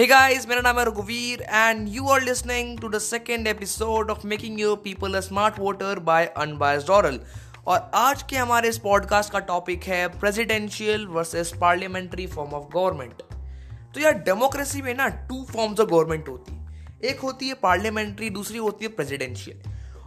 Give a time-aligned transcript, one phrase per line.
[0.00, 4.26] Hey guys, मेरा नाम है रघुवीर and you are listening to the second episode of
[4.26, 7.20] making your people a smart voter by unbiased aural
[7.66, 13.12] और आज के हमारे इस पॉडकास्ट का टॉपिक है presidential versus parliamentary form of government
[13.94, 18.30] तो यार डेमोक्रेसी में ना टू फॉर्म्स ऑफ़ गवर्नमेंट होती है। एक होती है पार्लियामेंट्री
[18.30, 19.62] दूसरी होती है प्रेसिडेंशियल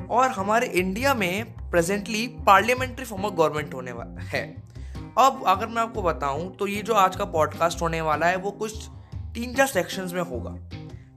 [0.09, 4.55] और हमारे इंडिया में presently parliamentary form of government होने वाला है।
[5.17, 8.51] अब अगर मैं आपको बताऊँ तो ये जो आज का पॉडकास्ट होने वाला है वो
[8.51, 8.87] कुछ
[9.37, 10.51] तीन चार सेक्शंस में होगा।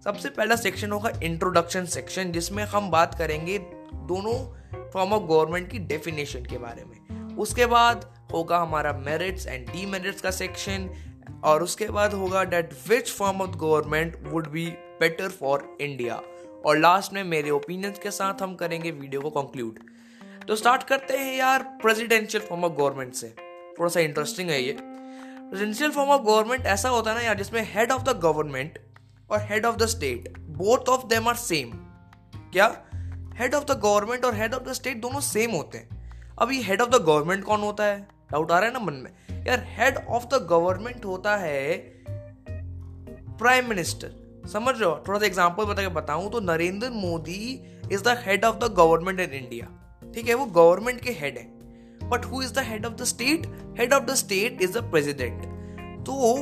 [0.05, 3.59] सबसे पहला सेक्शन होगा इंट्रोडक्शन सेक्शन जिसमें हम बात करेंगे
[4.11, 4.35] दोनों
[4.91, 9.87] फॉर्म ऑफ़ गवर्नमेंट की डेफिनेशन के बारे में। उसके बाद होगा हमारा मेरिट्स एंड डी
[9.87, 10.91] मेरिट्स का सेक्शन
[11.45, 14.67] और उसके बाद होगा that which form of government would be
[15.01, 16.23] better for India
[16.67, 19.79] और लास्ट में मेरे ओपिनियंस के साथ हम करेंगे वीडियो को कंक्लूड
[20.49, 23.35] तो स्टार्ट करते हैं यार प्रेसिडेंशियल फॉर्म ऑफ़ गवर्नमेंट से।
[23.79, 24.90] थोड़ा सा इंटरेस्टिंग है ये।
[25.51, 28.79] प्रेसिडेंशियल फॉर्म ऑफ़ गवर्नमेंट ऐसा होता है ना यार, जिसमें हेड ऑफ़ द गवर्नमेंट
[29.31, 31.71] और head of the state both of them are same
[32.53, 32.67] क्या?
[33.39, 36.61] हेड ऑफ़ द गवर्नमेंट और हेड ऑफ़ द स्टेट दोनों सेम होते हैं। अब ये
[36.63, 37.99] हेड ऑफ़ द गवर्नमेंट कौन होता है?
[38.33, 39.45] डाउट आ रहा है ना मन में?
[39.47, 41.79] यार हेड ऑफ़ द गवर्नमेंट होता है
[43.39, 45.05] प्राइम मिनिस्टर समझ रहे हो?
[45.09, 47.43] थोड़ा सा एग्ज़ाम्पल बता के बताऊँ तो Narendra Modi
[47.93, 49.67] is the head of the government in India
[50.15, 51.60] ठीक है, वो गवर्नमेंट के हेड है।
[52.11, 53.47] But who is the head of the state
[53.79, 55.43] head of the state is the president
[56.07, 56.37] तो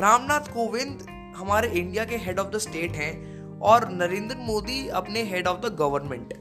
[0.00, 1.06] रामनाथ कोविंद
[1.36, 3.12] हमारे इंडिया के हेड ऑफ़ द स्टेट हैं
[3.60, 6.34] और नरेंद्र मोदी अपने हेड ऑफ़ द गवर्नमेंट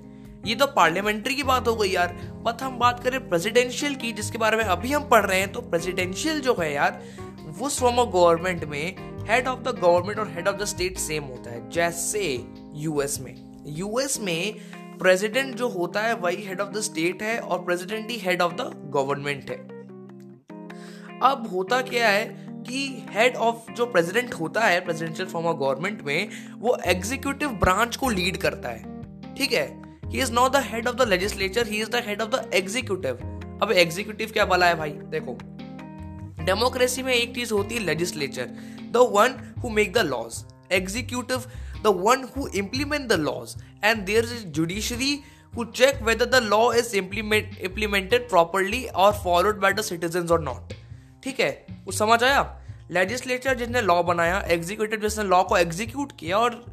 [0.46, 2.14] ये तो पार्लियामेंट्री की बात हो गई यार।
[2.46, 5.62] बट हम बात करें प्रेसिडेंशियल की, जिसके बारे में अभी हम पढ़ रहे हैं तो
[5.62, 7.02] प्रेसिडेंशियल जो है यार,
[7.50, 8.96] वो फॉर्म ऑफ़ गवर्नमेंट में
[9.28, 12.24] हेड ऑफ़ द गवर्नमेंट और head of the state same होता है, जैसे
[12.76, 13.36] यूएस में।
[13.78, 14.56] यूएस में
[15.02, 18.54] प्रेसिडेंट जो होता है, वही हेड ऑफ़ द स्टेट है और प्रेसिडेंट ही हेड ऑफ़
[18.54, 19.58] द गवर्नमेंट है।
[21.24, 22.26] अब होता क्या है
[22.68, 27.96] कि हेड ऑफ़ जो प्रेसिडेंट होता है प्रेसिडेंशियल फॉर्म ऑफ़ गवर्नमेंट में, वो एग्जीक्यूटिव ब्रांच
[27.96, 29.66] को लीड करता है। ठीक है?
[30.06, 33.20] He is not the head of the legislature he is the head of the executive
[33.64, 34.92] अब एग्जीक्यूटिव क्या बला है भाई?
[35.10, 35.38] देखो
[36.46, 38.46] डेमोक्रेसी में एक चीज़ होती है legislature
[38.92, 41.44] the one who make the laws executive
[41.84, 45.20] the one who implement the laws and there is judiciary
[45.54, 50.38] who check whether the law is implement, implemented properly or followed by the citizens or
[50.44, 50.74] not.
[51.24, 51.50] ठीक है?
[51.86, 52.42] कुछ समझ आया?
[52.92, 56.64] Legislature जिसने law बनाया executive जिसने law को execute किया और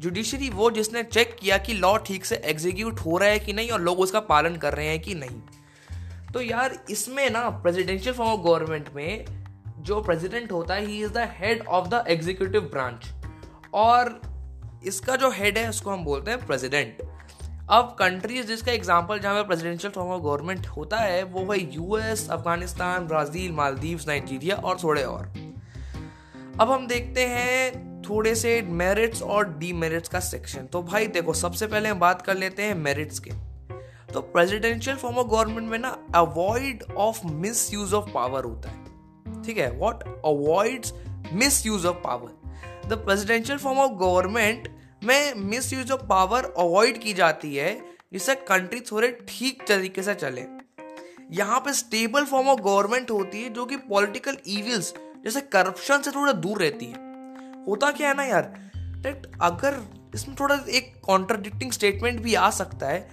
[0.00, 3.70] जुडिशरी वो जिसने चेक किया कि लॉ ठीक से एग्जीक्यूट हो रहा है कि नहीं
[3.70, 5.40] और लोग उसका पालन कर रहे हैं कि नहीं।
[6.32, 9.24] तो यार इसमें ना प्रेसिडेंशियल फॉर्म ऑफ़ गवर्नमेंट में
[9.80, 13.08] जो प्रेसिडेंट होता है he is the head of the executive branch
[13.74, 14.20] और
[14.84, 17.02] इसका जो हेड है, उसको हम बोलते हैं प्रेसिडेंट
[17.70, 22.28] अब कंट्रीज़ जिसका एग्जांपल जहाँ पर प्रेसिडेंशियल फॉर्म ऑफ़ गवर्नमेंट होता है, वो है US
[22.30, 25.26] Afghanistan, Brazil, Maldives, Nigeria और थोड़े और.
[26.60, 31.32] अब हम देखते हैं थोड़े से मेरिट्स और डी मेरिट्स का सेक्शन तो भाई देखो,
[31.32, 33.30] सबसे पहले हम बात कर लेते हैं मेरिट्स के.
[34.12, 37.26] तो प्रेसिडेंशियल फॉर्म ऑफ़ गवर्नमेंट में ना avoid of
[37.74, 39.42] misuse of power होता है.
[39.42, 39.70] ठीक है?
[39.70, 40.94] What avoids
[41.66, 42.37] misuse of power
[42.88, 44.68] the presidential form of government
[45.04, 47.72] में misuse of power avoid की जाती है,
[48.12, 50.44] जिससे कंट्री थोड़े ठीक तरीके से चले।
[51.32, 54.92] यहाँ पे स्टेबल फॉर्म ऑफ़ गवर्नमेंट होती है, जो कि पॉलिटिकल इविल्स
[55.24, 57.06] जैसे करप्शन से थोड़ा दूर रहती है।
[57.66, 58.52] होता क्या है ना यार
[59.02, 59.80] डेट अगर
[60.14, 63.08] इसमें थोड़ा एक कॉन्ट्राडिक्टिंग स्टेटमेंट भी आ सकता है,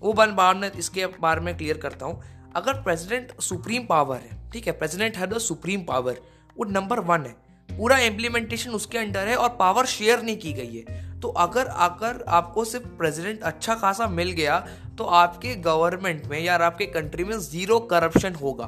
[0.00, 2.22] वो बन बार में इसके बारे में क्लियर करता हूँ।
[2.56, 6.20] अगर प्रेसिडेंट सुप्रीम पावर है, ठीक है प्रेसिडेंट है द सुप्रीम पावर
[6.56, 7.34] वो नंबर वन है।
[7.76, 12.24] पूरा इम्प्लीमेंटेशन उसके अंडर है और पावर शेयर नहीं की गई है। तो अगर अगर
[12.28, 14.58] आपको सिर्फ़ प्रेसिडेंट अच्छा खासा मिल गया
[14.98, 18.64] तो आपके गवर्नमेंट में या आपके कंट्री में ज़ीरो करप्शन होगा।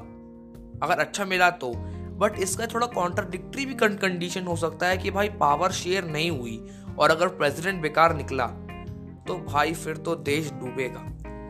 [0.82, 1.72] अगर अच्छा मिला तो।
[2.18, 6.60] बट इसका थोड़ा कॉन्ट्राडिक्टरी भी कंडीशन हो सकता है कि भाई पावर शेयर नहीं हुई
[6.98, 8.46] और अगर प्रेसिडेंट बेकार निकला
[9.26, 11.00] तो भाई फिर तो देश डूबेगा।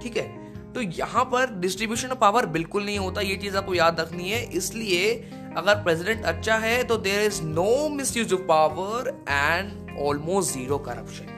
[0.03, 0.26] ठीक है?
[0.72, 4.43] तो यहाँ पर डिस्ट्रीब्यूशन ऑफ़ पावर बिल्कुल नहीं होता, ये चीज़ आपको याद रखनी है।
[4.53, 10.78] इसलिए अगर प्रेसिडेंट अच्छा है तो there is no misuse of power and almost zero
[10.78, 11.32] corruption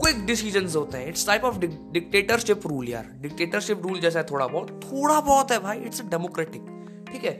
[0.00, 1.08] quick decision होते हैं.
[1.08, 3.06] It's type of dictatorship rule यार.
[3.20, 4.68] डिक्टेटरशिप रूल जैसा है थोड़ा बहुत.
[4.84, 5.78] थोड़ा बहुत है भाई.
[5.78, 6.66] इट्स डेमोक्रेटिक
[7.10, 7.32] ठीक है?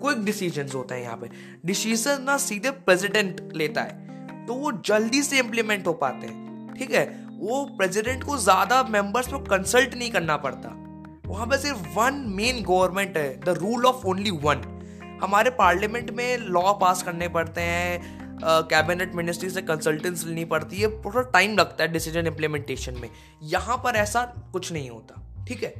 [0.00, 1.30] क्विक डिसीज़न होते हैं यहाँ पे.
[1.66, 4.46] डिसीज़न ना सीधे प्रेसिडेंट लेता है.
[4.46, 6.74] तो वो जल्दी से इंप्लीमेंट हो पाते हैं.
[6.74, 7.04] ठीक है?
[7.38, 10.76] वो प्रेसिडेंट को ज़्यादा मेंबर्स को कंसल्ट नहीं करना पड़ता.
[11.26, 13.40] वहाँ पे सिर्फ़ वन मेन गवर्नमेंट है.
[13.40, 14.62] The rule of only one
[15.24, 20.88] हमारे पार्लियामेंट में लॉ पास करने पड़ते हैं कैबिनेट मिनिस्ट्री से कंसल्टेंस लेनी पड़ती है,
[21.02, 23.08] थोड़ा टाइम लगता है डिसीज़न इम्प्लीमेंटेशन में।
[23.42, 24.22] यहाँ पर ऐसा
[24.52, 25.74] कुछ नहीं होता, ठीक है?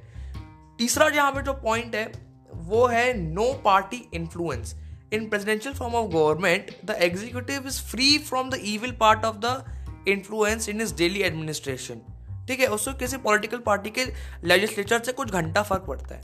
[0.79, 2.11] तीसरा जहाँ पे जो पॉइंट है,
[2.53, 4.75] वो है no party influence
[5.13, 9.65] in presidential form of government the executive is free from the evil part of the
[10.09, 12.01] influence in is daily administration
[12.49, 12.67] ठीक है?
[12.69, 14.05] उसको किसी पॉलिटिकल पार्टी के
[14.45, 16.23] लेजिस्लेचर से कुछ घंटा फ़र्क पड़ता है।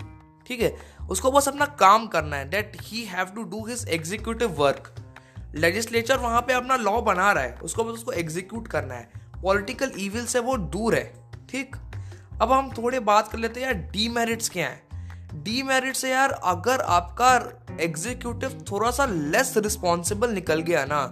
[0.50, 0.76] ठीक है?
[1.10, 4.94] उसको बस अपना काम करना है that he have to do his executive work
[5.54, 9.10] legislature वहाँ पे अपना लॉ बना रहा है, उसको बस उसको एग्जीक्यूट करना है।
[9.42, 11.04] पॉलिटिकल ईविल से वो दूर है,
[11.50, 11.76] ठीक?
[12.42, 14.82] अब हम थोड़े बात कर लेते हैं, यार डी मेरिट्स क्या है?
[15.34, 17.34] डी मेरिट से यार, अगर आपका
[17.80, 21.08] एग्जीक्यूटिव थोड़ा सा लेस रिस्पॉन्सिबल निकल गया ना,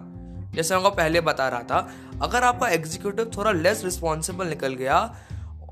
[0.55, 1.93] जैसे मैं पहले बता रहा था,
[2.23, 5.17] अगर आपका एग्जीक्यूटिव थोड़ा लेस रिस्पॉन्सिबल निकल गया,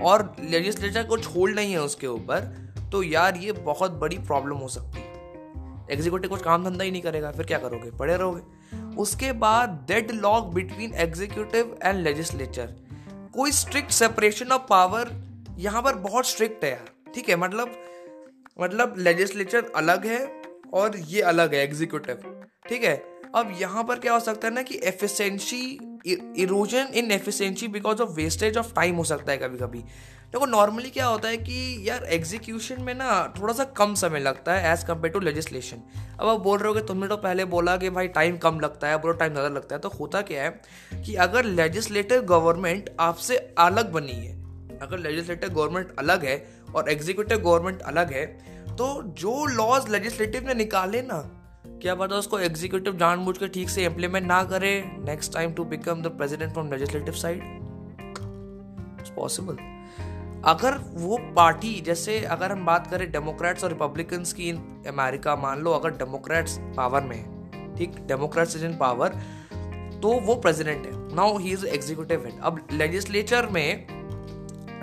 [0.00, 4.68] और लेजिस्लेचर कुछ होल्ड नहीं है उसके ऊपर तो यार ये बहुत बड़ी प्रॉब्लम हो
[4.68, 5.14] सकती है।
[5.90, 7.90] एग्जीक्यूटिव कुछ काम धंधा ही नहीं करेगा, फिर क्या करोगे?
[7.90, 12.74] पड़े रहोगे। उसके बाद deadlock between executive and legislature
[13.34, 15.10] कोई स्ट्रिक्ट सेपरेशन ऑफ़ पावर
[15.58, 17.36] यहाँ पर बहुत स्ट्रिक्ट है यार, ठीक है?
[17.36, 17.72] मतलब
[18.60, 20.42] मतलब लेजिस्लेचर अलग है
[20.74, 22.96] और ये अलग है एग्जीक्यूटिव ठीक है?
[23.34, 25.78] अब यहाँ पर क्या हो सकता है ना कि efficiency
[26.08, 29.78] erosion in efficiency because of wastage of time हो सकता है कभी कभी
[30.32, 34.54] देखो नॉर्मली क्या होता है कि यार एग्जीक्यूशन में ना थोड़ा सा कम समय लगता
[34.54, 35.76] है एज कंपेयर टू लेजिस्लेशन
[36.20, 38.88] अब आप बोल रहे हो कि तुमने तो पहले बोला कि भाई टाइम कम लगता
[38.88, 40.50] है, बोलो टाइम ज़्यादा लगता है तो होता क्या है
[41.04, 44.32] कि अगर लेजिस्लेटिव गवर्नमेंट आपसे अलग बनी है,
[44.78, 46.36] अगर लेजिस्लेटिव गवर्नमेंट अलग है
[46.74, 48.26] और एग्जीक्यूटिव गवर्नमेंट अलग है
[48.76, 51.20] तो जो लॉज लेजिस्लेटिव ने निकाले ना
[51.86, 56.00] क्या पता उसको एग्जीक्यूटिव जानबूझ के ठीक से इम्प्लीमेंट ना करे। Next time to become
[56.02, 57.42] the president from legislative side
[59.16, 59.56] possible
[60.44, 64.56] अगर वो पार्टी जैसे अगर हम बात करें डेमोक्रेट्स और रिपब्लिकन्स की इन
[64.88, 67.96] अमेरिका मान लो अगर डेमोक्रेट्स पावर में है, ठीक?
[68.08, 69.18] डेमोक्रेट्स इज़ इन पावर
[70.02, 73.86] तो वो प्रेसिडेंट है। Now he is executive head अब लेजिस्लेचर में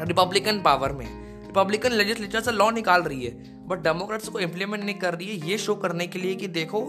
[0.08, 4.96] रिपब्लिकन पावर में रिपब्लिकन लेजिस्लेचर से लॉ निकाल रही है। बट डेमोक्रेट्स को इम्प्लीमेंट नहीं
[4.96, 6.82] कर रही है ये शो करने के लिए कि देखो,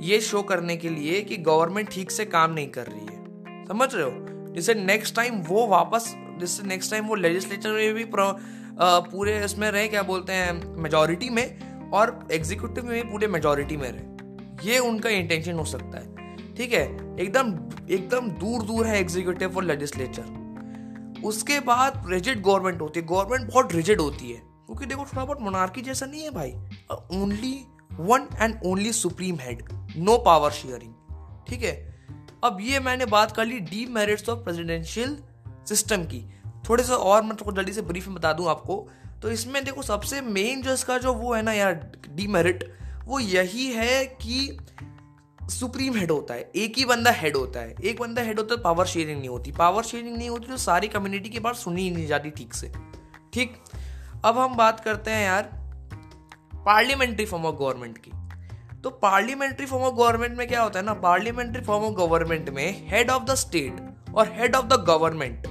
[0.00, 3.94] ये शो करने के लिए कि गवर्नमेंट ठीक से काम नहीं कर रही है। समझ
[3.94, 4.52] रहे हो?
[4.54, 9.88] जिससे नेक्स्ट टाइम वो वापस, जिससे नेक्स्ट टाइम वो लेजिस्लेचर में भी पूरे इसमें रहे,
[9.88, 10.52] क्या बोलते हैं
[10.82, 15.98] मेजोरिटी में, और एग्जीक्यूटिव में भी पूरे मेजोरिटी में रहे। ये उनका इंटेंशन हो सकता
[15.98, 16.84] है। ठीक है?
[17.20, 17.52] एकदम
[17.90, 20.40] एकदम दूर दूर है एग्जीक्यूटिव और लेजिस्लेचर
[21.24, 25.40] उसके बाद रिजिड गवर्नमेंट होती है। गवर्नमेंट बहुत रिजिड होती है। क्योंकि देखो थोड़ा बहुत
[25.40, 26.52] मोनार्की जैसा नहीं है भाई।
[27.20, 27.54] Only
[27.92, 29.62] one and only supreme head
[29.96, 30.94] no power sharing
[31.48, 31.74] ठीक है?
[32.44, 35.16] अब ये मैंने बात कर ली D merits of presidential
[35.68, 36.24] system की।
[36.68, 38.88] थोड़े से और मैं थोड़ा जल्दी से ब्रीफ में बता दूँ आपको।
[39.22, 41.74] तो इसमें देखो सबसे मेन जो इसका जो वो है ना यार
[42.08, 42.64] डी मेरिट
[43.04, 44.58] वो यही है कि
[45.50, 48.62] सुप्रीम हेड होता है। एक ही बंदा हेड होता है। एक बंदा हेड होता है
[48.62, 51.90] पावर शेयरिंग नहीं होती। पावर शेयरिंग नहीं होती तो सारी कम्युनिटी की बात सुनी ही
[51.90, 52.72] नहीं जाती ठीक से।
[53.32, 53.56] ठीक?
[54.24, 55.42] अब हम बात करते हैं यार
[56.54, 58.10] पार्लियामेंट्री फॉर्म ऑफ़ गवर्नमेंट की।
[58.82, 60.92] तो पार्लियामेंट्री फॉर्म ऑफ़ गवर्नमेंट में क्या होता है ना?
[60.94, 63.80] पार्लियामेंट्री फॉर्म ऑफ़ गवर्नमेंट में हेड ऑफ़ द स्टेट
[64.14, 65.46] और हेड ऑफ़ द गवर्नमेंट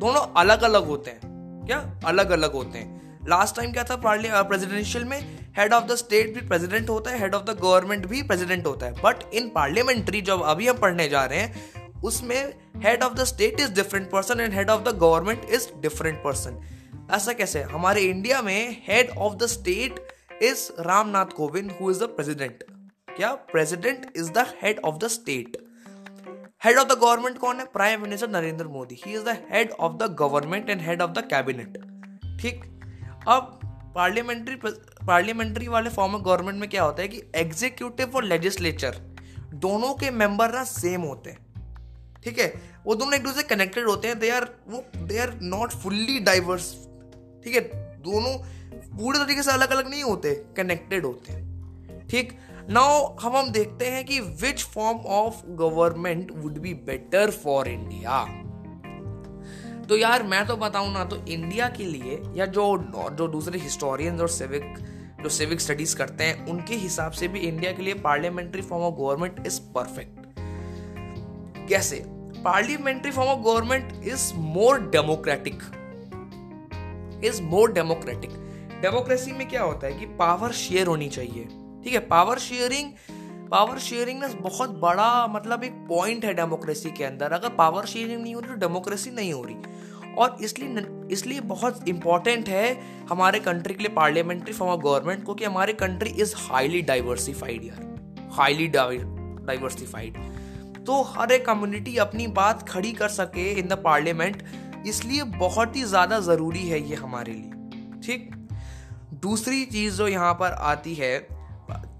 [0.00, 1.20] दोनों अलग अलग होते हैं।
[1.66, 1.78] क्या?
[2.04, 3.96] अलग अलग होते हैं। लास्ट टाइम क्या था?
[3.96, 5.18] प्रेसिडेंशियल में
[5.58, 8.86] हेड ऑफ़ द स्टेट भी प्रेसिडेंट होता है हेड ऑफ़ द गवर्नमेंट भी प्रेसिडेंट होता
[8.86, 13.24] है। बट इन पार्लियामेंट्री जब अभी हम पढ़ने जा रहे हैं, उसमें head of the
[13.24, 16.60] state is different person and head of the government is different person
[17.10, 17.62] ऐसा कैसे?
[17.62, 19.94] हमारे इंडिया में head of the state
[20.42, 22.62] is Ramnath Kovind who is the president
[23.08, 25.56] क्या president is the head of the state
[26.64, 27.64] head of the government कौन है?
[27.64, 29.00] Prime minister Narendra Modi.
[29.06, 31.78] He is the head of the government and head of the cabinet
[32.40, 32.62] ठीक?
[33.28, 33.60] अब
[33.94, 34.56] parliamentary
[35.06, 38.96] parliamentary वाले form of government में क्या होता है कि एग्जीक्यूटिव और लेजिस्लेचर
[39.54, 41.38] दोनों के मेंबर ना सेम होते हैं।
[42.24, 42.52] ठीक है?
[42.86, 46.72] वो दोनों एक दूसरे कनेक्टेड होते हैं। दे आर वो they are not fully diverse
[47.44, 47.60] ठीक है,
[48.00, 48.36] दोनों
[48.96, 52.32] पूरे तरीके से अलग अलग नहीं होते कनेक्टेड होते हैं। ठीक
[52.70, 58.22] नाउ हम हम देखते हैं कि which form of government would be better for India
[59.88, 62.64] तो यार, मैं तो बताऊँ ना तो इंडिया के लिए या जो
[63.12, 64.74] जो दूसरे हिस्टोरियंस और सिविक
[65.22, 68.94] जो सिविक स्टडीज़ करते हैं, उनके हिसाब से भी इंडिया के लिए parliamentary form of
[68.94, 70.38] government is perfect
[71.68, 72.02] कैसे?
[72.44, 75.62] Parliamentary form of government is more democratic
[77.24, 78.30] is more democratic
[78.82, 81.44] democracy में क्या होता है कि पावर शेयर होनी चाहिए।
[81.84, 81.98] ठीक है?
[82.00, 82.92] पावर शेयरिंग
[83.50, 88.22] पावर शेयरिंग ना बहुत बड़ा मतलब एक पॉइंट है डेमोक्रेसी के अंदर। अगर पावर शेयरिंग
[88.22, 92.66] नहीं हो रही तो डेमोक्रेसी नहीं हो रही। और इसलिए इसलिए बहुत इंपॉर्टेंट है
[93.08, 97.64] हमारे कंट्री के लिए पार्लियामेंट्री फॉर्म ऑफ़ गवर्नमेंट को कि हमारी कंट्री इज़ हाईली डाइवर्सिफाइड
[97.64, 100.16] यार। हाईली डाइवर्सिफाइड
[100.86, 104.42] तो हर एक कम्युनिटी अपनी बात खड़ी कर सके इन द पार्लियामेंट
[104.86, 108.30] इसलिए बहुत ही ज़्यादा ज़रूरी है ये हमारे लिए, ठीक?
[109.22, 111.28] दूसरी चीज़ जो यहाँ पर आती है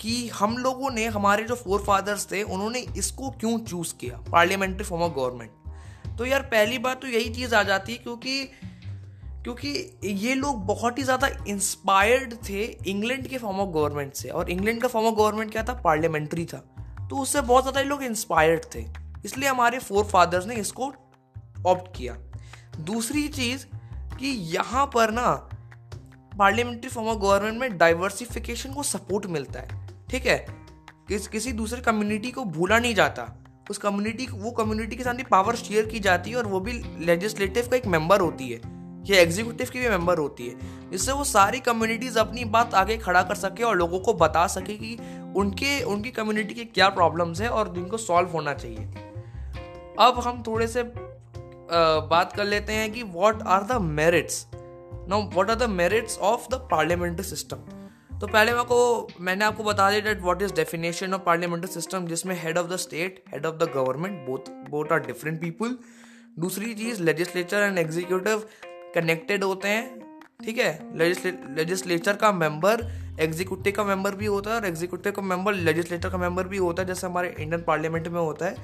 [0.01, 4.17] कि हम लोगों ने, हमारे जो फोर फादर्स थे, उन्होंने इसको क्यों चूज़ किया?
[4.33, 8.51] पार्लियामेंट्री फॉर्म ऑफ़ गवर्नमेंट तो यार, पहली बात तो यही चीज़ आ जाती है क्योंकि
[9.45, 9.69] क्योंकि
[10.05, 14.81] ये लोग बहुत ही ज़्यादा इंस्पायर्ड थे इंग्लैंड के फॉर्म ऑफ़ गवर्नमेंट से। और इंग्लैंड
[14.83, 15.75] का फॉर्म ऑफ़ गवर्नमेंट क्या था?
[15.85, 16.59] पार्लियामेंट्री था।
[17.11, 18.85] तो उससे बहुत ज़्यादा ये लोग इंस्पायर्ड थे।
[19.25, 20.93] इसलिए हमारे फोर फादर्स ने इसको
[21.67, 22.17] ऑप्ट किया।
[22.79, 23.67] दूसरी चीज़
[24.19, 25.31] कि यहाँ पर ना
[26.39, 30.47] पार्लियामेंट्री फॉर्म ऑफ़ गवर्नमेंट में डाइवर्सिफिकेशन को सपोर्ट मिलता है, ठीक है?
[31.09, 33.37] किस, किसी दूसरे कम्युनिटी को भूला नहीं जाता।
[33.71, 36.73] उस कम्युनिटी वो कम्युनिटी के साथ पावर शेयर की जाती है और वो भी
[37.07, 38.61] लेजिस्लेटिव का एक मेंबर होती है,
[39.07, 43.23] या एग्जीक्यूटिव की भी मेंबर होती है। जिससे वो सारी कम्युनिटीज अपनी बात आगे खड़ा
[43.23, 44.97] कर सके और लोगों को बता सके कि
[45.37, 48.87] उनके, उनकी कम्युनिटी के क्या प्रॉब्लम्स हैं और जिनको सॉल्व होना चाहिए।
[49.99, 50.83] अब हम थोड़े से
[52.11, 56.49] बात कर लेते हैं कि what are the merits now what are the merits of
[56.51, 57.57] the parliamentary system
[58.21, 62.07] तो पहले मैं को, मैंने आपको बता दिया that what is definition of parliamentary system
[62.07, 65.77] जिसमें head of the state head of the government both both are different people
[66.39, 68.43] दूसरी चीज़ लेजिस्लेचर एंड एग्जीक्यूटिव
[68.95, 70.01] कनेक्टेड होते हैं,
[70.45, 70.97] ठीक है?
[71.57, 72.87] लेजिस्लेचर का मेंबर
[73.21, 76.83] एग्जीक्यूटिव का मेंबर भी होता है और एग्जीक्यूटिव का मेंबर लेजिस्लेटर का मेंबर भी होता
[76.83, 78.55] है, जैसे हमारे इंडियन पार्लियामेंट में होता है।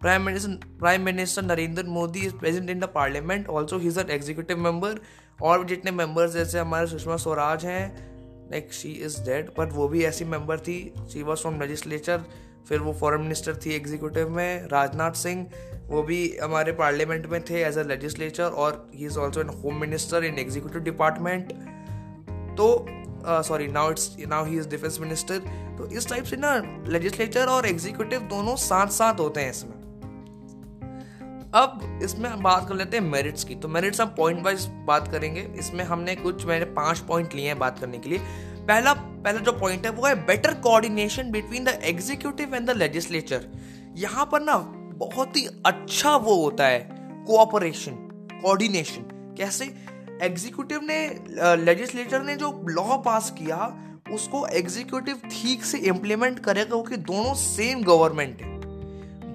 [0.00, 4.10] Prime minister prime minister Narendra Modi is present in the parliament also he is an
[4.10, 5.00] executive member
[5.42, 7.84] और जितने मेंबर्स जैसे हमारे सुषमा स्वराज हैं
[8.50, 10.78] like she is dead but वो भी ऐसी मेंबर थी
[11.12, 12.24] शी वॉज़ फ्रॉम लेजिस्लेचर
[12.68, 15.46] फिर वो फॉरेन मिनिस्टर थी एग्जीक्यूटिव में राजनाथ सिंह
[15.88, 19.80] वो भी हमारे पार्लियामेंट में थे एज अ लेजिस्लेचर और he is also in home
[19.80, 21.52] minister in executive department
[22.56, 22.68] तो
[23.44, 25.38] sorry now it's now he is defence minister
[25.78, 26.54] तो इस टाइप से ना
[26.88, 29.75] लेजिस्लेचर और एग्जीक्यूटिव दोनों साथ साथ होते हैं इसमें।
[31.54, 35.08] अब इसमें हम बात कर लेते हैं मेरिट्स की। तो मेरिट्स हम पॉइंट वाइज बात
[35.08, 39.40] करेंगे। इसमें हमने कुछ, मैंने पाँच पॉइंट लिए हैं बात करने के लिए। पहला पहला
[39.40, 43.46] जो पॉइंट है, वो है better coordination between the executive and the legislature
[43.96, 44.56] यहाँ पर ना
[44.96, 46.78] बहुत ही अच्छा वो होता है
[47.26, 47.92] कोऑपरेशन
[48.32, 49.02] कोऑर्डिनेशन
[49.38, 49.64] कैसे?
[50.22, 50.98] एग्जीक्यूटिव ने
[51.56, 53.56] लेजिस्लेटर ने जो लॉ पास किया,
[54.12, 58.55] उसको एग्जीक्यूटिव ठीक से इम्प्लीमेंट करेगा क्योंकि दोनों सेम गवर्नमेंट है।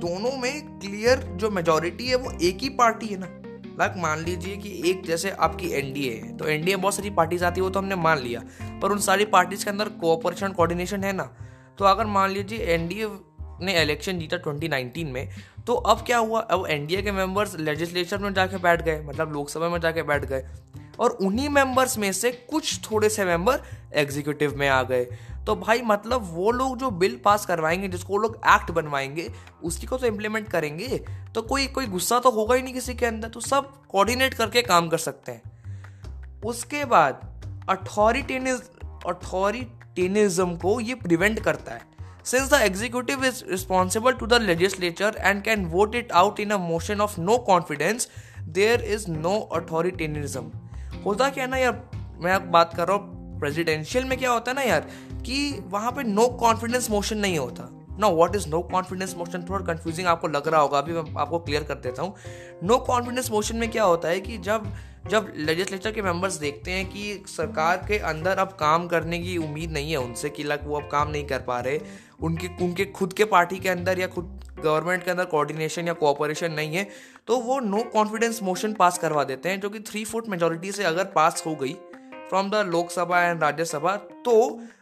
[0.01, 3.27] दोनों में क्लियर जो मेजोरिटी है वो एक ही पार्टी है ना।
[3.79, 7.59] लाइक मान लीजिए कि एक जैसे आपकी एनडीए है तो एनडीए बहुत सारी पार्टीज़ आती
[7.59, 8.41] है वो तो हमने मान लिया।
[8.81, 11.23] पर उन सारी पार्टीज़ के अंदर कोऑपरेशन कोऑर्डिनेशन है ना।
[11.77, 13.07] तो अगर मान लीजिए एनडीए
[13.61, 15.29] ने इलेक्शन जीता 2019 में
[15.67, 16.39] तो अब क्या हुआ?
[16.41, 20.43] अब एनडीए के मेंबर्स लेजिस्लेचर में जाके बैठ गए मतलब लोकसभा में जाके बैठ गए।
[20.99, 23.61] और उन्हीं मेंबर्स में से कुछ थोड़े से मेंबर
[23.93, 25.07] एग्जीक्यूटिव में आ गए।
[25.45, 29.31] तो भाई मतलब वो लोग जो बिल पास करवाएँगे जिसको लोग एक्ट बनवाएँगे
[29.63, 31.05] उसी को तो इम्प्लीमेंट करेंगे।
[31.35, 34.61] तो कोई कोई गुस्सा तो होगा ही नहीं किसी के अंदर तो सब कोऑर्डिनेट करके
[34.61, 35.41] काम कर सकते हैं।
[36.45, 37.21] उसके बाद
[37.69, 38.61] अथॉरिटेनिज
[39.07, 41.89] अथॉरिटेनिज्म को ये प्रिवेंट करता है।
[42.25, 46.59] Since the executive is responsible to the legislature and can vote it out in a
[46.63, 48.07] motion of no confidence,
[48.57, 50.43] there is no authoritarianism.
[51.05, 51.81] होता क्या है ना यार
[52.19, 54.87] मैं बात कर रहा हूँ प्रेसिडेंशियल में क्या होता है ना यार
[55.21, 59.65] कि वहाँ पे नो कॉन्फिडेंस मोशन नहीं होता। ना what is no confidence motion थोड़ा
[59.65, 62.15] कंफ्यूजिंग आपको लग रहा होगा, अभी मैं आपको क्लियर कर देता हूँ।
[62.63, 64.71] नो कॉन्फिडेंस मोशन में क्या होता है कि जब
[65.09, 69.71] जब लेजिस्लेचर के मेंबर्स देखते हैं कि सरकार के अंदर अब काम करने की उम्मीद
[69.71, 71.79] नहीं है उनसे कि लग वो अब काम नहीं कर पा रहे,
[72.21, 76.51] उनके उनके खुद के पार्टी के अंदर या खुद गवर्नमेंट के अंदर कोऑर्डिनेशन या कोऑपरेशन
[76.51, 76.87] नहीं है
[77.27, 80.83] तो वो नो कॉन्फिडेंस मोशन पास करवा देते हैं, जो कि थ्री फोर्थ मेजोरिटी से
[80.83, 81.75] अगर पास हो गई
[82.31, 83.95] from the Lok Sabha and Rajya Sabha
[84.25, 84.33] तो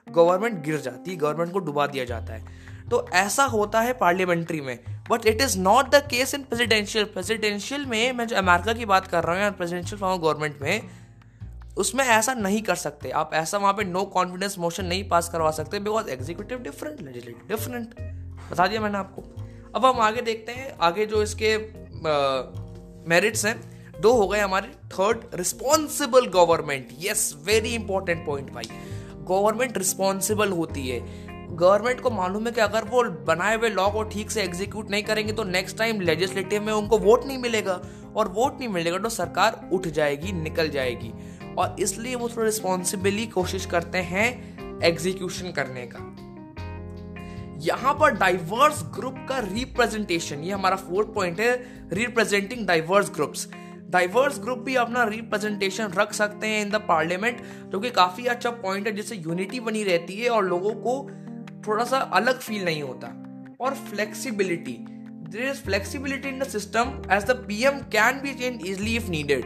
[0.10, 2.58] गवर्नमेंट गिर जाती है गवर्नमेंट को डुबा दिया जाता है
[2.89, 4.77] तो ऐसा होता है पार्लियामेंट्री में
[5.10, 9.08] but it is not the case in presidential presidential में मैं जो अमेरिका की बात
[9.08, 10.89] कर रहा हूँ प्रेसिडेंशियल फॉर्म गवर्नमेंट में,
[11.77, 15.51] उसमें ऐसा नहीं कर सकते। आप ऐसा वहाँ पे नो कॉन्फिडेंस मोशन नहीं पास करवा
[15.51, 17.94] सकते because executive different legislative different
[18.51, 19.22] बता दिया मैंने आपको।
[19.75, 21.56] अब हम आगे देखते हैं। आगे जो इसके
[23.10, 28.70] मेरिट्स हैं दो हो गए हमारे। Third responsible government yes very important point भाई।
[29.29, 31.00] गवर्नमेंट रिस्पॉन्सिबल होती है।
[31.56, 35.03] गवर्नमेंट को मालूम है कि अगर वो बनाए हुए लॉ को ठीक से एग्जीक्यूट नहीं
[35.03, 37.79] करेंगे तो नेक्स्ट टाइम लेजिस्लेटिव में उनको वोट नहीं मिलेगा।
[38.15, 41.12] और वोट नहीं मिलेगा तो सरकार उठ जाएगी, निकल जाएगी।
[41.58, 46.08] और इसलिए वो थोड़ा रिस्पॉन्सिबली कोशिश करते हैं एग्जीक्यूशन करने का।
[47.65, 51.56] यहाँ पर डाइवर्स ग्रुप का रिप्रेजेंटेशन ये हमारा फोर्थ पॉइंट है
[51.94, 53.48] representing diverse groups
[53.89, 57.41] diverse group भी अपना रिप्रेजेंटेशन रख सकते हैं इन द पार्लियामेंट
[57.72, 61.10] जो कि काफ़ी अच्छा पॉइंट है, जिससे यूनिटी बनी रहती है और लोगों को
[61.67, 63.08] थोड़ा सा अलग फील नहीं होता।
[63.62, 64.77] और flexibility
[65.29, 69.10] there is flexibility in the system as the P M can be change easily if
[69.10, 69.43] needed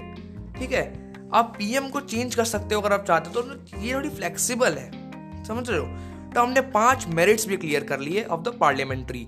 [0.60, 0.86] ठीक है?
[1.34, 4.74] आप पीएम को चेंज कर सकते हो अगर आप चाहते हो तो ये थोड़ी फ्लेक्सिबल
[4.74, 5.86] है। समझ रहे हो?
[6.34, 9.28] तो हमने पाँच मेरिट्स भी क्लियर कर लिए ऑफ़ द पार्लियामेंट्री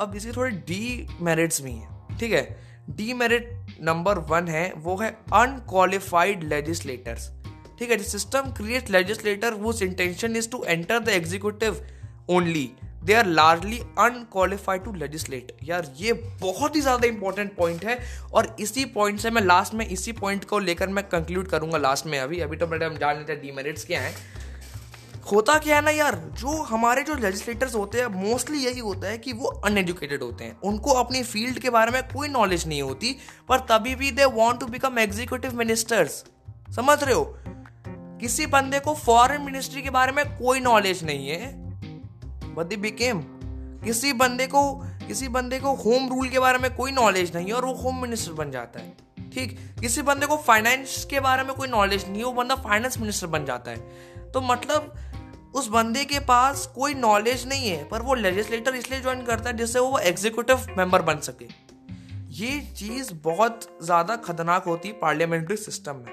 [0.00, 2.60] अब इसके थोड़े डी मेरिट्स भी हैं। ठीक है?
[2.90, 3.50] डी मेरिट
[3.80, 7.30] नंबर वन है, वो है अनक्वालिफाइड लेजिस्लेटर्स
[7.78, 11.80] ठीक है सिस्टम क्रिएट लेजिस्लेटर वो intention is to enter the executive
[12.30, 12.70] only
[13.04, 17.98] they are largely unqualified to legislate यार, ये बहुत ही ज़्यादा इंपॉर्टेंट पॉइंट है,
[18.34, 22.06] और इसी पॉइंट से मैं लास्ट में इसी पॉइंट को लेकर मैं कंक्लूड करूँगा लास्ट
[22.06, 24.14] में अभी। अभी तो मैडम जान लेते हैं डीमेरिट्स क्या हैं।
[25.32, 29.18] होता क्या है ना यार, जो हमारे जो लेजिस्लेटर्स होते हैं मोस्टली यही होता है
[29.18, 33.16] कि वो अनएजुकेटेड होते हैं। उनको अपनी फ़ील्ड के बारे में कोई नॉलेज नहीं होती,
[33.48, 36.24] पर तभी भी they want to become executive ministers
[36.76, 37.38] समझ रहे हो?
[38.20, 41.52] किसी बंदे को फॉरेन मिनिस्ट्री के बारे में कोई नॉलेज नहीं है।
[42.54, 43.20] बट दे बिकेम
[43.84, 44.74] किसी बंदे को,
[45.08, 48.02] किसी बंदे को होम रूल के बारे में कोई नॉलेज नहीं है और वो होम
[48.02, 48.96] मिनिस्टर बन जाता है।
[49.34, 49.58] ठीक?
[49.80, 53.26] किसी बंदे को फाइनेंस के बारे में कोई नॉलेज नहीं है, वो बंदा फाइनेंस मिनिस्टर
[53.26, 54.94] बन जाता है। तो मतलब
[55.54, 59.56] उस बंदे के पास कोई नॉलेज नहीं है, पर वो लेजिस्लेटर इसलिए ज्वाइन करता है
[59.56, 61.46] जिससे वो एग्जीक्यूटिव मेंबर बन सके।
[62.34, 66.12] ये चीज़ बहुत ज़्यादा खतरनाक होती है पार्लियामेंट्री सिस्टम में।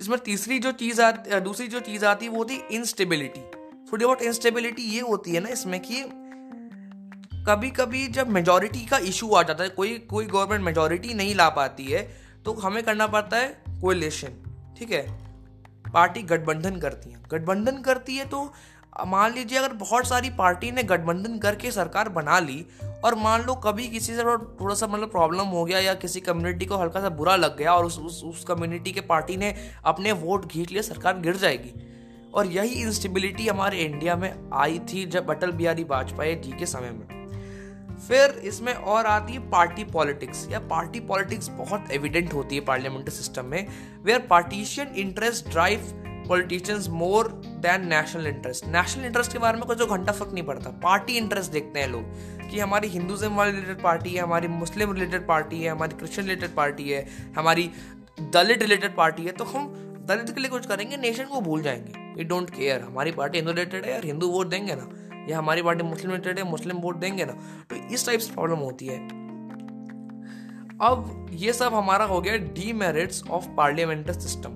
[0.00, 3.40] इसमें तीसरी जो चीज़ आती दूसरी जो चीज़ आती है वो होती इंस्टेबिलिटी
[3.92, 6.04] थोड़ी बहुत इंस्टेबिलिटी ये होती है ना इसमें कि
[7.46, 11.48] कभी कभी जब मेजोरिटी का इशू आ जाता है, कोई कोई गवर्नमेंट मेजोरिटी नहीं ला
[11.50, 12.02] पाती है
[12.44, 14.42] तो हमें करना पड़ता है कोलेशन
[14.78, 15.23] ठीक है?
[15.94, 18.52] पार्टी गठबंधन करती है। गठबंधन करती है तो
[19.06, 22.64] मान लीजिए अगर बहुत सारी पार्टी ने गठबंधन करके सरकार बना ली
[23.04, 26.66] और मान लो कभी किसी से थोड़ा सा मतलब प्रॉब्लम हो गया या किसी कम्युनिटी
[26.66, 30.12] को हल्का सा बुरा लग गया और उस उस, उस कम्युनिटी के पार्टी ने अपने
[30.12, 31.74] वोट घींच लिए सरकार गिर जाएगी।
[32.34, 36.90] और यही इंस्टेबिलिटी हमारे इंडिया में आई थी जब अटल बिहारी वाजपेयी जी के समय
[36.90, 37.23] में।
[38.08, 43.14] फिर इसमें और आती है पार्टी पॉलिटिक्स या पार्टी पॉलिटिक्स बहुत एविडेंट होती है पार्लियामेंट्री
[43.16, 43.66] सिस्टम में
[44.02, 49.76] where partisan interest drive politicians more than national interest national interest के बारे में कोई
[49.76, 50.70] जो घंटा फ़र्क नहीं पड़ता.
[50.70, 55.26] पार्टी इंटरेस्ट देखते हैं लोग कि हमारी हिंदुज्म वाली रिलेटेड पार्टी है, हमारी मुस्लिम रिलेटेड
[55.26, 57.70] पार्टी है, हमारी क्रिश्चियन रिलेटेड पार्टी है, हमारी
[58.20, 59.32] दलित रिलेटेड पार्टी है.
[59.32, 59.68] तो हम
[60.08, 62.14] दलित के लिए कुछ करेंगे नेशन को भूल जाएँगे.
[62.14, 64.88] वी डोंट केयर हमारी पार्टी हिंदू रिलेटेड है यार हिंदू वोट देंगे ना.
[65.28, 67.32] या हमारी पार्टी मुस्लिम रिलेटेड है मुस्लिम वोट देंगे ना
[67.70, 68.98] तो इस टाइप से प्रॉब्लम होती है।
[70.82, 74.50] अब ये सब हमारा हो गया the merits of parliamentary system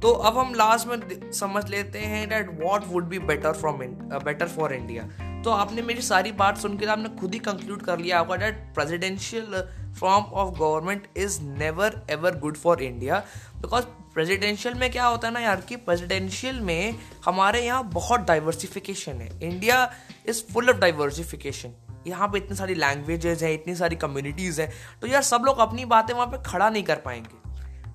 [0.00, 3.76] तो अब हम लास्ट में समझ लेते हैं that what would be better from
[4.24, 5.08] better for India
[5.42, 8.54] तो आपने मेरी सारी बात सुन के आपने खुद ही कंक्लूड कर लिया होगा that
[8.74, 9.68] presidential
[10.00, 13.22] form of government is never ever good for India
[13.56, 16.94] because presidential में क्या होता है ना यार कि प्रेसिडेंशियल में
[17.24, 19.92] हमारे यहाँ बहुत डाइवर्सिफिकेशन है। India
[20.26, 21.72] is full of diversification
[22.06, 25.84] यहाँ पे इतनी सारी लैंग्वेजेस हैं, इतनी सारी कम्युनिटीज़ हैं। तो यार सब लोग अपनी
[25.84, 27.40] बातें वहाँ पे खड़ा नहीं कर पाएँगे।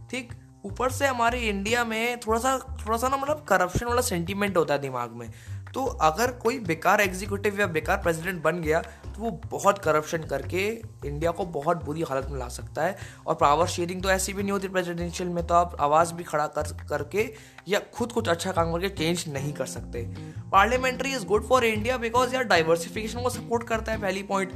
[0.09, 0.33] ठीक?
[0.65, 4.73] ऊपर से हमारे इंडिया में थोड़ा सा थोड़ा सा ना मतलब करप्शन वाला सेंटीमेंट होता
[4.73, 5.29] है दिमाग में।
[5.73, 8.81] तो अगर कोई बेकार एग्जीक्यूटिव या बेकार प्रेसिडेंट बन गया
[9.17, 10.67] तो वो बहुत करप्शन करके
[11.05, 14.43] इंडिया को बहुत बुरी हालत में ला सकता है। और पावर शेयरिंग तो ऐसी भी
[14.43, 17.33] नहीं होती प्रेसिडेंशियल में तो आप आवाज़ भी खड़ा कर, करके
[17.67, 20.03] या खुद कुछ अच्छा काम करके चेंज नहीं कर सकते।
[20.51, 24.51] Parliamentary is good for India because यार डाइवर्सिफिकेशन को सपोर्ट करता है पहली पॉइंट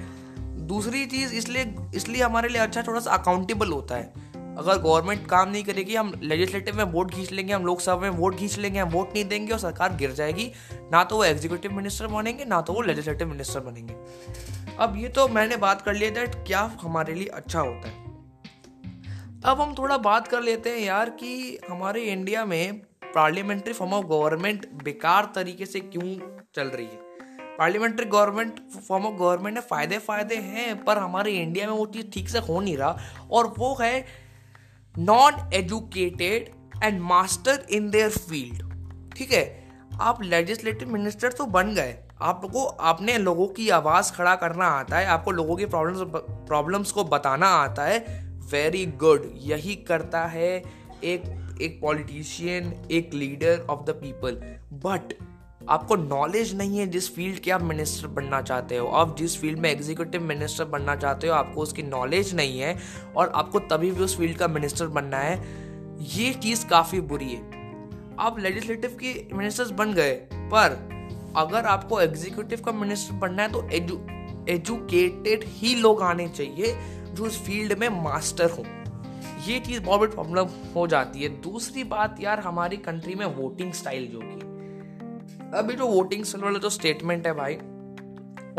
[0.68, 5.50] दूसरी चीज़ इसलिए इसलिए हमारे लिए अच्छा थोड़ा सा अकाउंटेबल होता है। अगर गवर्नमेंट काम
[5.50, 8.90] नहीं करेगी, हम लेजिस्लेटिव में वोट खींच लेंगे, हम लोकसभा में वोट खींच लेंगे, हम
[8.90, 10.52] वोट नहीं देंगे और सरकार गिर जाएगी,
[10.92, 13.96] ना तो वो एग्जीक्यूटिव मिनिस्टर बनेंगे, ना तो वो लेजिस्लेटिव मिनिस्टर बनेंगे।
[14.80, 18.00] अब ये तो मैंने बात कर लिया दैट क्या हमारे लिए अच्छा होता है?
[19.46, 22.82] अब हम थोड़ा बात कर लेते हैं यार कि हमारे इंडिया में
[23.16, 26.16] पार्लियामेंट्री फॉर्म ऑफ़ गवर्नमेंट बेकार तरीके से क्यों
[26.56, 27.00] चल रही है?
[27.58, 32.10] Parliamentary government form of government में फ़ायदे फ़ायदे हैं, पर हमारे इंडिया में वो चीज़
[32.12, 32.98] ठीक से हो नहीं रहा,
[33.32, 34.06] और वो है
[34.96, 36.50] non educated
[36.84, 38.70] and master in their field
[39.16, 39.44] ठीक है?
[40.02, 45.06] आप लेजिस्लेटिव मिनिस्टर तो बन गए। आपको अपने लोगों की आवाज़ खड़ा करना आता है,
[45.06, 46.02] आपको लोगों की प्रॉब्लम्स
[46.48, 48.00] प्रॉब्लम्स को बताना आता है।
[48.52, 50.52] वेरी गुड यही करता है
[51.04, 54.42] एक एक पॉलिटिशियन एक leader of the people
[54.86, 55.14] but
[55.70, 59.60] आपको नॉलेज नहीं है जिस फ़ील्ड के आप मिनिस्टर बनना चाहते हो। आप जिस फ़ील्ड
[59.60, 62.78] में एग्जीक्यूटिव मिनिस्टर बनना चाहते हो, आपको उसकी नॉलेज नहीं है
[63.16, 65.38] और आपको तभी भी उस फ़ील्ड का मिनिस्टर बनना है।
[66.16, 67.60] ये चीज़ काफ़ी बुरी है।
[68.20, 70.80] आप लेजिस्लेटिव के मिनिस्टर्स बन गए, पर
[71.38, 74.00] अगर आपको एग्जीक्यूटिव का मिनिस्टर बनना है तो एजु
[74.50, 76.76] एजुकेटेड ही लोग आने चाहिए
[77.14, 78.66] जो इस फ़ील्ड में मास्टर हों।
[79.48, 83.74] ये चीज़ बहुत बड़ी प्रॉब्लम हो जाती है। दूसरी बात यार, हमारी कंट्री में वोटिंग
[83.74, 84.51] स्टाइल जो कि
[85.54, 87.54] अभी जो वोटिंग सेल वाला जो स्टेटमेंट है भाई।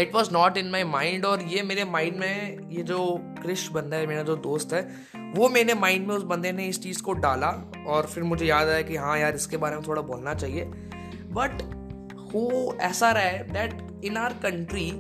[0.01, 2.99] It was not in my mind और ये मेरे माइंड में ये जो
[3.43, 4.83] क्रिश बंदा है, मेरा जो दोस्त है,
[5.37, 7.49] वो मेरे माइंड में उस बंदे ने इस चीज़ को डाला
[7.87, 10.65] और फिर मुझे याद आया कि हाँ यार, इसके बारे में थोड़ा बोलना चाहिए।
[11.33, 11.63] बट
[12.35, 14.91] हो ऐसा रहा है दैट इन आर कंट्री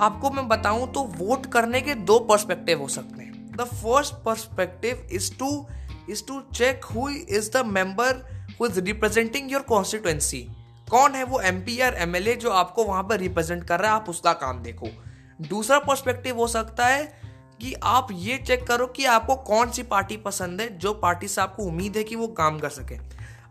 [0.00, 5.06] आपको मैं बताऊँ तो वोट करने के दो पर्सपेक्टिव हो सकते हैं। The first perspective
[5.12, 5.66] is to
[6.10, 8.24] is to check who is the member
[8.60, 10.46] who is representing your constituency
[10.90, 13.90] कौन है वो M P M L A जो आपको वहाँ पर रिप्रेजेंट कर रहा
[13.90, 13.96] है?
[13.96, 14.88] आप उसका काम देखो।
[15.40, 17.20] दूसरा पर्सपेक्टिव हो सकता है
[17.60, 21.40] कि आप ये चेक करो कि आपको कौन सी पार्टी पसंद है, जो पार्टी से
[21.40, 22.98] आपको उम्मीद है कि वो काम कर सके।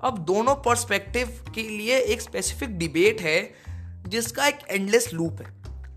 [0.04, 3.54] अब दोनों पर्सपेक्टिव के लिए एक स्पेसिफिक डिबेट है,
[4.08, 5.54] जिसका एक एंडलेस लूप है।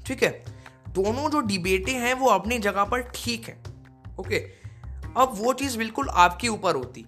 [0.06, 0.44] ठीक है?
[0.88, 3.58] दोनों जो डिबेटें हैं, वो अपनी जगह पर ठीक है।
[4.20, 4.38] ओके
[5.16, 7.06] अब वो चीज़ बिल्कुल आपके ऊपर होती।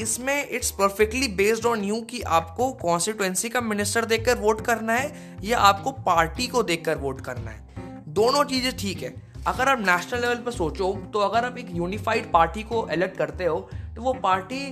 [0.00, 5.38] इसमें it's perfectly based on you कि आपको कॉन्स्टिट्युएंसी का मिनिस्टर देखकर वोट करना है
[5.44, 9.14] या आपको पार्टी को देखकर वोट करना है। दोनों चीज़ें ठीक है।
[9.46, 13.44] अगर आप नेशनल लेवल पर सोचो तो अगर आप एक यूनिफाइड पार्टी को इलेक्ट करते
[13.44, 13.58] हो
[13.96, 14.66] तो वो पार्टी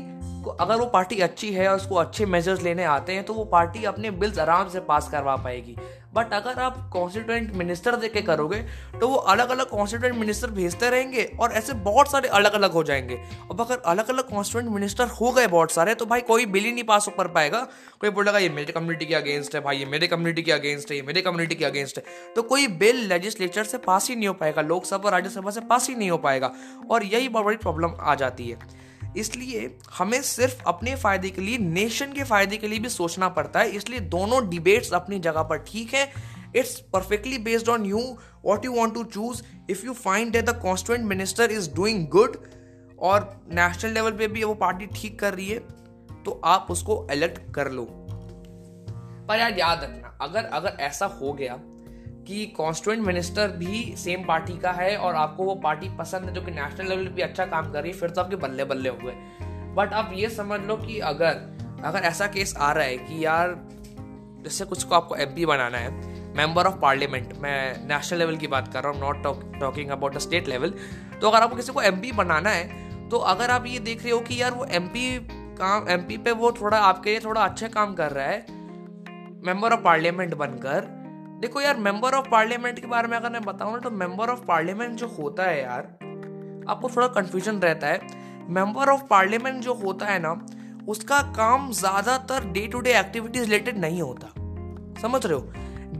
[0.44, 3.44] को अगर वो पार्टी अच्छी है और उसको अच्छे मेजर्स लेने आते हैं तो वो
[3.44, 5.76] पार्टी अपने बिल्स आराम से पास करवा पाएगी।
[6.18, 8.56] बट अगर आप कॉन्स्टिट्यूंट मिनिस्टर देख के करोगे
[9.00, 12.82] तो वो अलग अलग कॉन्स्टिट्यूंट मिनिस्टर भेजते रहेंगे और ऐसे बहुत सारे अलग अलग हो
[12.84, 16.64] जाएँगे। अब अगर अलग अलग कॉन्स्टिट्यूंट मिनिस्टर हो गए बहुत सारे तो भाई कोई बिल
[16.64, 17.60] ही नहीं पास कर पाएगा।
[18.00, 20.96] कोई बोलेगा, ये मेरे कम्युनिटी के अगेंस्ट है भाई, ये मेरे कम्युनिटी के अगेंस्ट है,
[20.96, 22.04] ये मेरे कम्युनिटी के अगेंस्ट है।
[22.36, 25.94] तो कोई बिल लेजिस्लेचर से पास ही नहीं हो पाएगा, लोकसभा राज्यसभा से पास ही
[25.94, 26.52] नहीं हो पाएगा।
[26.90, 28.87] और यही बहुत बड़ी प्रॉब्लम आ जाती है।
[29.18, 33.60] इसलिए हमें सिर्फ़ अपने फ़ायदे के लिए नेशन के फ़ायदे के लिए भी सोचना पड़ता
[33.60, 36.10] है। इसलिए दोनों डिबेट्स अपनी जगह पर ठीक है।
[36.56, 38.00] It's perfectly based on you
[38.44, 42.36] what you want to choose if you find that the constituent minister is doing good
[43.00, 45.58] और नेशनल लेवल पे भी वो पार्टी ठीक कर रही है
[46.24, 47.84] तो आप उसको इलेक्ट कर लो।
[49.28, 51.54] पर यार याद रखना, अगर अगर ऐसा हो गया
[52.28, 56.42] कि कॉन्स्टिट्यूंट मिनिस्टर भी सेम पार्टी का है और आपको वो पार्टी पसंद है जो
[56.42, 59.12] कि नेशनल लेवल पे अच्छा काम कर रही है, फिर तो आपके बल्ले बल्ले हुए।
[59.74, 63.68] बट आप ये समझ लो कि अगर अगर ऐसा केस आ रहा है कि यार,
[64.44, 65.90] जैसे कुछ को आपको एमपी बनाना है
[66.36, 69.22] मेंबर ऑफ़ पार्लियामेंट मैं नेशनल लेवल की बात कर रहा हूँ not
[69.60, 70.74] talking about the state level
[71.20, 74.20] तो अगर आपको किसी को एमपी बनाना है तो अगर आप ये देख रहे हो
[74.20, 78.10] कि यार वो एमपी काम एम पे वो थोड़ा आपके लिए थोड़ा अच्छा काम कर
[78.12, 78.46] रहा है
[79.46, 80.97] मेंबर ऑफ़ पार्लियामेंट बनकर
[81.40, 84.40] देखो यार मेंबर ऑफ़ पार्लियामेंट के बारे में अगर मैं बताऊँ ना तो मेंबर ऑफ़
[84.44, 85.82] पार्लियामेंट जो होता है यार,
[86.68, 88.00] आपको थोड़ा कंफ्यूजन रहता है।
[88.48, 90.32] मेंबर ऑफ़ पार्लियामेंट जो होता है ना,
[90.88, 94.32] उसका काम ज़्यादातर day to day activities related नहीं होता।
[95.02, 95.52] समझ रहे हो?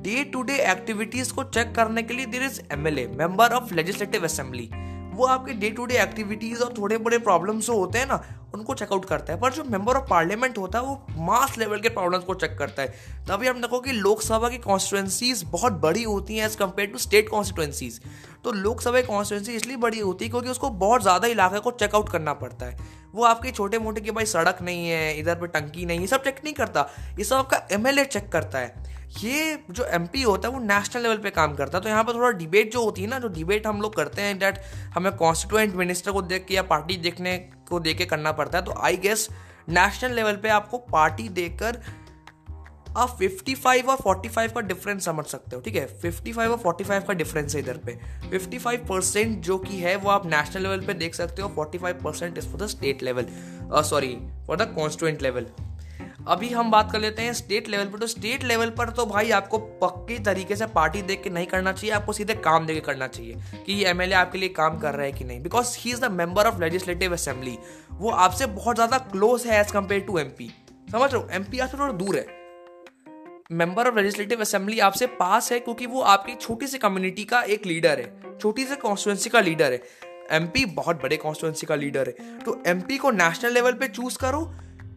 [0.03, 4.25] डे टू डे एक्टिविटीज़ को चेक करने के लिए there is MLA member of legislative
[4.25, 4.71] assembly
[5.15, 8.23] वो आपके डे टू डे एक्टिविटीज़ और थोड़े बड़े प्रॉब्लम्स जो होते हैं ना
[8.55, 11.89] उनको चेकआउट करता है, पर जो मेंबर ऑफ़ पार्लियामेंट होता है, वो मास लेवल के
[11.91, 12.89] प्रॉब्लम्स को चेक करता है।
[13.29, 17.29] तभी हम देखो कि लोकसभा की कॉन्स्टिट्युएंसीज बहुत बड़ी होती हैं as compared to state
[17.29, 18.01] constituencies
[18.45, 22.09] तो लोकसभा की कॉन्स्टिट्युएंसी इसलिए बड़ी होती है क्योंकि उसको बहुत ज़्यादा इलाके को चेकआउट
[22.09, 22.77] करना पड़ता है।
[23.15, 26.25] वो आपके छोटे मोटे के भाई सड़क नहीं है, इधर पे टंकी नहीं है सब
[26.25, 30.55] चेक नहीं करता। ये सब आपका एम चेक करता है। ये जो एमपी होता है,
[30.55, 33.09] वो नेशनल लेवल पे काम करता है। तो यहाँ पर थोड़ा डिबेट जो होती है
[33.09, 34.61] ना, जो डिबेट हम लोग करते हैं डैट
[34.95, 37.37] हमें कॉन्स्टिट्यूंट मिनिस्टर को देख के या पार्टी देखने
[37.69, 39.29] को देके करना पड़ता है। तो आई गेस
[39.69, 41.81] नेशनल लेवल पे आपको पार्टी देकर
[42.97, 45.87] आप 55 और 45 का डिफरेंस समझ सकते हो, ठीक है?
[46.01, 47.99] 55 और 45 का डिफरेंस है इधर पे।
[48.31, 52.39] 55 परसेंट जो कि है वो आप नेशनल लेवल पे देख सकते हो 45 percent
[52.39, 53.27] is for the state level
[53.83, 55.47] sorry for the constituent level
[56.29, 59.31] अभी हम बात कर लेते हैं स्टेट लेवल पर। तो स्टेट लेवल पर तो भाई
[59.31, 62.81] आपको पक्के तरीके से पार्टी देख के नहीं करना चाहिए, आपको सीधे काम दे के
[62.81, 65.91] करना चाहिए कि ये एमएलए आपके लिए काम कर रहा है कि नहीं। Because he
[65.91, 67.57] is the member of legislative assembly
[67.93, 70.51] वो आपसे बहुत ज़्यादा क्लोज है एज कंपेयर टू एमपी
[70.93, 71.29] समझ रहे हो?
[71.33, 72.27] एमपी आपसे थोड़ा दूर है।
[73.53, 77.67] मेंबर ऑफ़ लेजिस्लेटिव असेंबली आपसे पास है क्योंकि वो आपकी छोटी सी कम्युनिटी का एक
[77.67, 79.83] लीडर है। छोटी सी कॉन्स्टिट्युएंसी का लीडर है।
[80.33, 84.51] एमपी बहुत बड़े कॉन्स्टिट्युएंसी का लीडर है। तो एमपी को नेशनल लेवल पे चूज़ करो।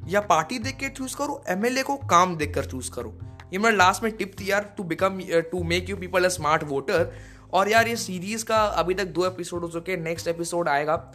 [0.08, 3.18] या पार्टी देख के चूज़ करो एमएलए को काम देख कर चूज़ करो।
[3.54, 5.20] ये मेरा लास्ट में टिप थी यार to become
[5.52, 7.12] to make you people a smart voter
[7.54, 11.12] और यार ये सीरीज़ का अभी तक दो एपिसोड हो चुके हैं नेक्स्ट एपिसोड आएगा।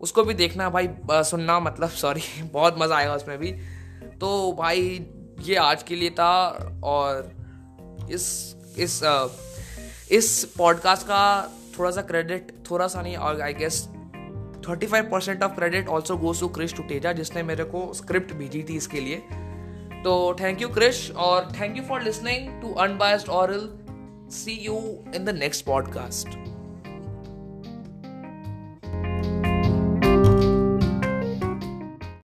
[0.00, 3.52] उसको भी देखना भाई सुनना मतलब सॉरी बहुत मज़ा आएगा उसमें भी।
[4.20, 5.06] तो भाई,
[5.40, 6.32] ये आज के लिए था,
[6.84, 7.32] और
[8.10, 9.00] इस इस
[10.10, 11.22] इस पॉडकास्ट का
[11.78, 13.88] थोड़ा सा क्रेडिट थोड़ा सा नहीं, और I guess
[14.68, 18.62] thirty five percent of credit also goes to Krish Tuteja जिसने मेरे को स्क्रिप्ट भेजी
[18.62, 19.16] थी इसके लिए।
[20.04, 23.68] तो थैंक यू क्रिश और thank you for listening to unbiased aural
[24.30, 24.76] see you
[25.16, 26.49] in the next podcast